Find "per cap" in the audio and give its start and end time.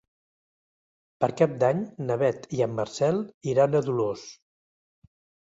1.23-1.53